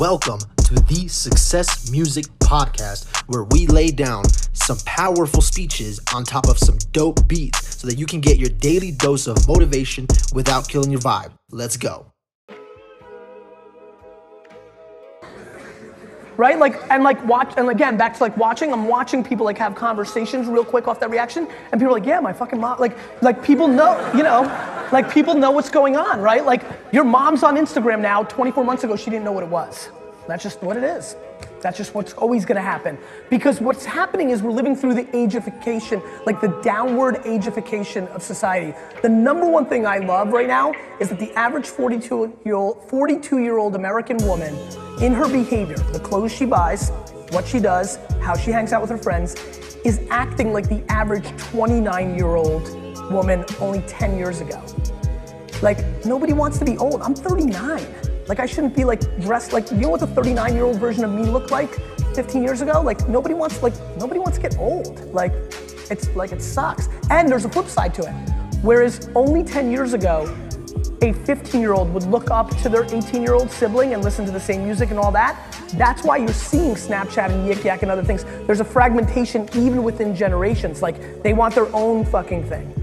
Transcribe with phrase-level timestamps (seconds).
[0.00, 6.48] Welcome to the Success Music Podcast, where we lay down some powerful speeches on top
[6.48, 10.66] of some dope beats so that you can get your daily dose of motivation without
[10.66, 11.32] killing your vibe.
[11.50, 12.09] Let's go.
[16.40, 16.58] Right?
[16.58, 18.72] Like and like watch and again back to like watching.
[18.72, 22.06] I'm watching people like have conversations real quick off that reaction, and people are like,
[22.06, 22.80] yeah, my fucking mom.
[22.80, 24.40] Like like people know, you know,
[24.90, 26.44] like people know what's going on, right?
[26.44, 28.22] Like your mom's on Instagram now.
[28.22, 29.90] 24 months ago, she didn't know what it was.
[30.26, 31.14] That's just what it is.
[31.60, 32.98] That's just what's always gonna happen.
[33.28, 38.74] Because what's happening is we're living through the ageification, like the downward ageification of society.
[39.02, 42.88] The number one thing I love right now is that the average 42 year old,
[42.88, 44.54] 42 year old American woman,
[45.02, 46.90] in her behavior, the clothes she buys,
[47.30, 49.34] what she does, how she hangs out with her friends,
[49.84, 52.68] is acting like the average 29 year old
[53.10, 54.62] woman only 10 years ago.
[55.62, 57.02] Like, nobody wants to be old.
[57.02, 57.86] I'm 39.
[58.30, 61.02] Like I shouldn't be like dressed like you know what the 39 year old version
[61.02, 61.74] of me looked like
[62.14, 62.80] 15 years ago?
[62.80, 65.12] Like nobody wants like nobody wants to get old.
[65.12, 65.32] Like
[65.90, 66.88] it's like it sucks.
[67.10, 68.12] And there's a flip side to it.
[68.62, 70.32] Whereas only 10 years ago,
[71.02, 74.24] a 15 year old would look up to their 18 year old sibling and listen
[74.26, 75.36] to the same music and all that.
[75.74, 78.24] That's why you're seeing Snapchat and Yik Yak and other things.
[78.46, 80.82] There's a fragmentation even within generations.
[80.82, 82.79] Like they want their own fucking thing.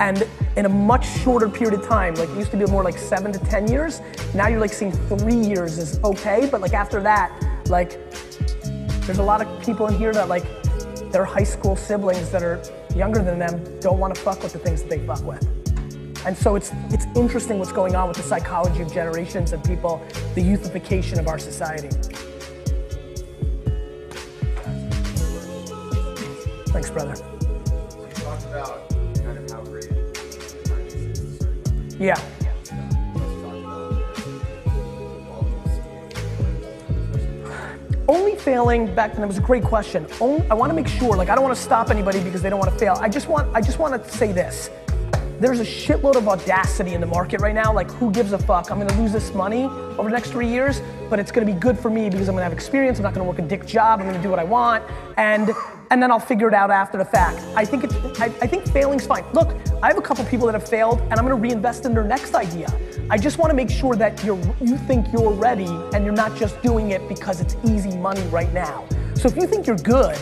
[0.00, 2.98] And in a much shorter period of time, like it used to be more like
[2.98, 4.00] seven to 10 years,
[4.34, 7.30] now you're like seeing three years is okay, but like after that,
[7.68, 7.98] like
[9.06, 10.44] there's a lot of people in here that like
[11.12, 12.60] their high school siblings that are
[12.94, 15.46] younger than them don't want to fuck with the things that they fuck with.
[16.26, 20.02] And so it's it's interesting what's going on with the psychology of generations and people,
[20.34, 21.88] the youthification of our society.
[26.72, 27.14] Thanks, brother.
[31.98, 32.20] Yeah.
[38.06, 40.06] Only failing back then it was a great question.
[40.20, 42.50] Only, I want to make sure, like I don't want to stop anybody because they
[42.50, 42.98] don't want to fail.
[43.00, 44.70] I just want I just want to say this.
[45.40, 47.72] There's a shitload of audacity in the market right now.
[47.72, 48.70] Like who gives a fuck?
[48.70, 51.78] I'm gonna lose this money over the next three years, but it's gonna be good
[51.78, 52.98] for me because I'm gonna have experience.
[52.98, 54.00] I'm not gonna work a dick job.
[54.00, 54.84] I'm gonna do what I want.
[55.16, 55.50] And
[55.94, 57.38] and then I'll figure it out after the fact.
[57.54, 59.24] I think it's, I, I think failing's fine.
[59.32, 62.02] Look, I have a couple people that have failed, and I'm gonna reinvest in their
[62.02, 62.66] next idea.
[63.10, 66.34] I just want to make sure that you're, you think you're ready, and you're not
[66.34, 68.88] just doing it because it's easy money right now.
[69.14, 70.18] So if you think you're good,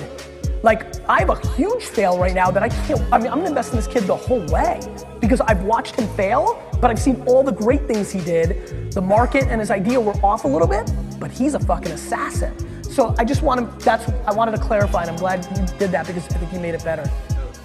[0.62, 3.00] like I have a huge fail right now that I can't.
[3.10, 4.78] I mean, I'm gonna invest in this kid the whole way
[5.20, 8.92] because I've watched him fail, but I've seen all the great things he did.
[8.92, 12.54] The market and his idea were off a little bit, but he's a fucking assassin.
[12.92, 15.90] So I just want to, that's, I wanted to clarify and I'm glad you did
[15.92, 17.10] that because I think you made it better.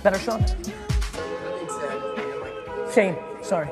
[0.02, 0.46] Better, Sean?
[2.94, 3.68] Shane, sorry.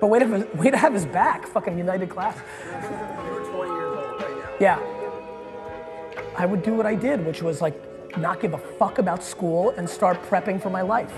[0.00, 2.38] But way to, way to have his back, fucking United class.
[4.58, 4.78] Yeah.
[6.38, 7.74] I would do what I did, which was like
[8.16, 11.12] not give a fuck about school and start prepping for my life.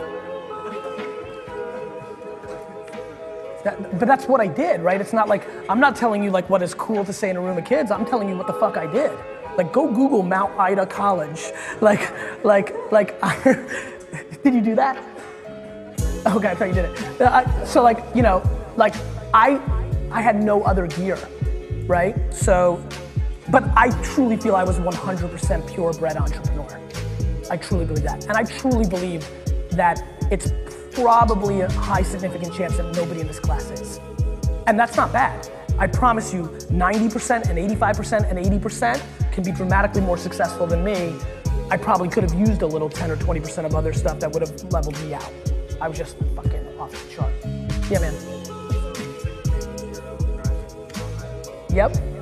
[3.69, 4.99] That, but that's what I did, right?
[4.99, 7.41] It's not like, I'm not telling you like what is cool to say in a
[7.41, 7.91] room of kids.
[7.91, 9.12] I'm telling you what the fuck I did.
[9.59, 11.53] Like go Google Mount Ida College.
[11.81, 12.11] Like,
[12.45, 13.21] like, like,
[14.43, 14.97] did you do that?
[16.27, 17.21] Okay, I thought you did it.
[17.21, 18.43] Uh, so like, you know,
[18.77, 18.95] like
[19.33, 19.61] I,
[20.11, 21.17] I had no other gear,
[21.87, 22.17] right?
[22.35, 22.85] So,
[23.50, 26.81] but I truly feel I was 100% purebred entrepreneur.
[27.50, 28.27] I truly believe that.
[28.27, 29.27] And I truly believe
[29.71, 30.50] that it's
[31.03, 34.00] probably a high significant chance that nobody in this class is.
[34.66, 35.48] And that's not bad.
[35.78, 41.14] I promise you 90% and 85% and 80% can be dramatically more successful than me.
[41.70, 44.42] I probably could have used a little 10 or 20% of other stuff that would
[44.42, 45.32] have leveled me out.
[45.81, 47.32] I was just fucking off the chart.
[47.88, 48.14] Yeah, man.
[51.70, 52.18] Yep.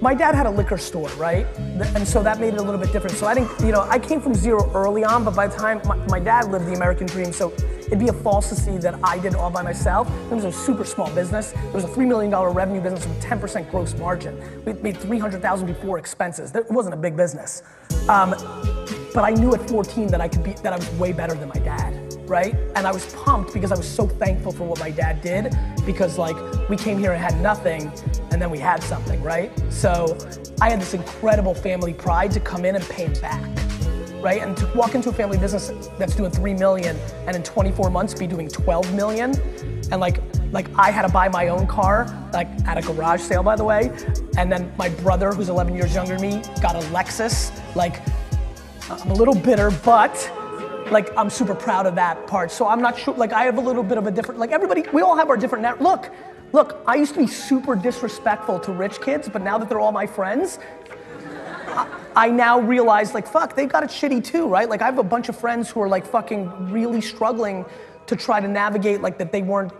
[0.00, 1.46] My dad had a liquor store, right?
[1.94, 3.16] And so that made it a little bit different.
[3.16, 5.80] So I didn't, you know, I came from zero early on, but by the time
[5.84, 7.52] my, my dad lived the American dream, so
[7.86, 10.10] it'd be a see that I did all by myself.
[10.30, 11.52] It was a super small business.
[11.52, 14.40] It was a $3 million revenue business with 10% gross margin.
[14.64, 16.54] We made 300,000 before expenses.
[16.54, 17.62] It wasn't a big business.
[18.08, 18.30] Um,
[19.12, 21.48] but I knew at 14 that I could be, that I was way better than
[21.48, 22.54] my dad right?
[22.76, 25.52] And I was pumped because I was so thankful for what my dad did
[25.84, 26.36] because like
[26.68, 27.90] we came here and had nothing
[28.30, 29.50] and then we had something, right?
[29.70, 30.16] So
[30.60, 33.44] I had this incredible family pride to come in and pay him back.
[34.22, 34.42] Right?
[34.42, 36.94] And to walk into a family business that's doing 3 million
[37.26, 39.34] and in 24 months be doing 12 million
[39.90, 40.20] and like
[40.52, 43.64] like I had to buy my own car, like at a garage sale by the
[43.64, 43.90] way.
[44.36, 47.50] And then my brother, who's 11 years younger than me, got a Lexus.
[47.74, 48.00] Like
[48.90, 50.30] I'm a little bitter, but
[50.90, 52.50] like I'm super proud of that part.
[52.50, 53.14] So I'm not sure.
[53.14, 54.40] Like I have a little bit of a different.
[54.40, 55.80] Like everybody, we all have our different.
[55.80, 56.10] Look,
[56.52, 56.82] look.
[56.86, 60.06] I used to be super disrespectful to rich kids, but now that they're all my
[60.06, 60.58] friends,
[62.16, 64.68] I now realize like fuck, they've got it shitty too, right?
[64.68, 67.64] Like I have a bunch of friends who are like fucking really struggling
[68.06, 69.72] to try to navigate like that they weren't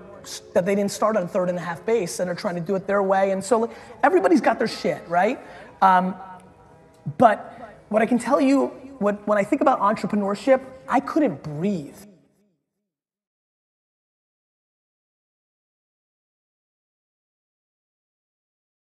[0.54, 2.74] that they didn't start on third and a half base and are trying to do
[2.74, 3.30] it their way.
[3.30, 3.70] And so like,
[4.02, 5.40] everybody's got their shit, right?
[5.82, 6.14] Um,
[7.18, 8.66] but what I can tell you,
[8.98, 11.96] what, when I think about entrepreneurship, I couldn't breathe.